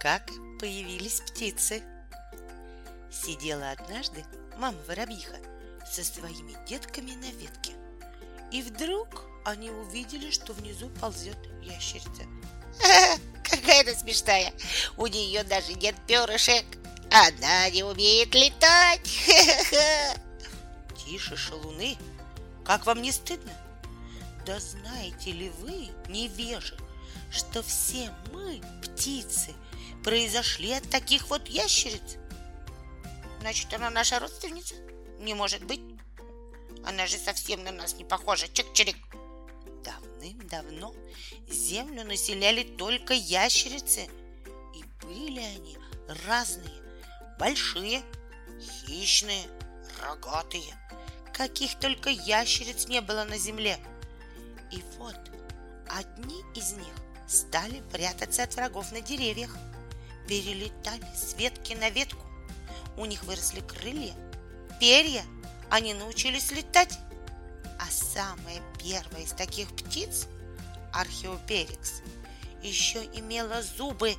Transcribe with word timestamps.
как 0.00 0.30
появились 0.58 1.20
птицы. 1.20 1.82
Сидела 3.10 3.70
однажды 3.70 4.24
мама 4.58 4.78
воробьиха 4.86 5.36
со 5.90 6.04
своими 6.04 6.56
детками 6.66 7.12
на 7.12 7.30
ветке. 7.32 7.72
И 8.52 8.62
вдруг 8.62 9.24
они 9.44 9.70
увидели, 9.70 10.30
что 10.30 10.52
внизу 10.52 10.88
ползет 11.00 11.38
ящерица. 11.62 12.22
Какая 13.42 13.82
она 13.82 13.94
смешная! 13.94 14.52
У 14.96 15.06
нее 15.06 15.44
даже 15.44 15.74
нет 15.74 15.94
перышек. 16.06 16.64
Она 17.10 17.70
не 17.70 17.82
умеет 17.84 18.34
летать. 18.34 19.00
Тише, 20.96 21.36
шалуны! 21.36 21.96
Как 22.64 22.84
вам 22.84 23.00
не 23.00 23.12
стыдно? 23.12 23.52
Да 24.44 24.58
знаете 24.58 25.32
ли 25.32 25.50
вы, 25.60 25.88
невежи, 26.08 26.76
что 27.30 27.62
все 27.62 28.10
мы, 28.32 28.60
птицы, 28.82 29.54
произошли 30.06 30.70
от 30.70 30.88
таких 30.88 31.30
вот 31.30 31.48
ящериц? 31.48 32.16
Значит, 33.40 33.74
она 33.74 33.90
наша 33.90 34.20
родственница? 34.20 34.76
Не 35.18 35.34
может 35.34 35.64
быть. 35.64 35.80
Она 36.84 37.08
же 37.08 37.16
совсем 37.16 37.64
на 37.64 37.72
нас 37.72 37.96
не 37.96 38.04
похожа. 38.04 38.46
Чик-чирик. 38.46 38.96
Давным-давно 39.82 40.94
землю 41.48 42.04
населяли 42.04 42.62
только 42.62 43.14
ящерицы, 43.14 44.08
и 44.76 45.04
были 45.04 45.40
они 45.40 45.76
разные, 46.24 46.82
большие, 47.40 48.00
хищные, 48.60 49.48
рогатые, 50.00 50.72
каких 51.32 51.80
только 51.80 52.10
ящериц 52.10 52.86
не 52.86 53.00
было 53.00 53.24
на 53.24 53.38
земле. 53.38 53.76
И 54.70 54.84
вот 54.98 55.18
одни 55.88 56.44
из 56.54 56.74
них 56.74 56.94
стали 57.26 57.82
прятаться 57.90 58.44
от 58.44 58.54
врагов 58.54 58.92
на 58.92 59.00
деревьях, 59.00 59.56
перелетали 60.26 61.06
с 61.14 61.34
ветки 61.34 61.74
на 61.74 61.90
ветку. 61.90 62.24
У 62.96 63.04
них 63.04 63.24
выросли 63.24 63.60
крылья, 63.60 64.14
перья, 64.80 65.24
они 65.70 65.94
научились 65.94 66.50
летать. 66.50 66.98
А 67.78 67.90
самая 67.90 68.62
первая 68.82 69.22
из 69.22 69.32
таких 69.32 69.68
птиц, 69.76 70.26
Археоперикс, 70.92 72.02
еще 72.62 73.04
имела 73.14 73.62
зубы 73.62 74.14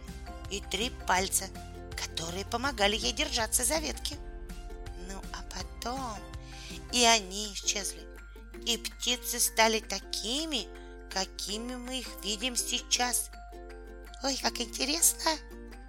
и 0.52 0.62
три 0.72 0.92
пальца, 1.08 1.46
которые 1.96 2.46
помогали 2.46 2.96
ей 2.96 3.14
держаться 3.14 3.64
за 3.64 3.80
ветки. 3.80 4.16
Ну 5.10 5.20
а 5.34 5.44
потом 5.54 6.20
и 6.92 7.04
они 7.04 7.54
исчезли, 7.54 8.02
и 8.66 8.78
птицы 8.78 9.40
стали 9.40 9.80
такими, 9.80 10.68
какими 11.12 11.76
мы 11.76 12.00
их 12.00 12.08
видим 12.24 12.56
сейчас. 12.56 13.30
Ой, 14.24 14.38
как 14.42 14.60
интересно! 14.60 15.32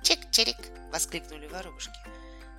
Чик-чирик! 0.02 0.90
воскликнули 0.90 1.46
воробушки. 1.46 1.98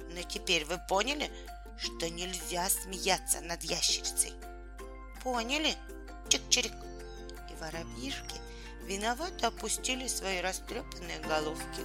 Но 0.09 0.21
теперь 0.23 0.65
вы 0.65 0.79
поняли, 0.87 1.31
что 1.77 2.09
нельзя 2.09 2.69
смеяться 2.69 3.41
над 3.41 3.63
ящерицей. 3.63 4.33
Поняли? 5.23 5.75
Чик-чирик. 6.29 6.75
И 7.51 7.55
воробьишки 7.61 8.35
виновато 8.83 9.47
опустили 9.47 10.07
свои 10.07 10.41
растрепанные 10.41 11.19
головки. 11.19 11.81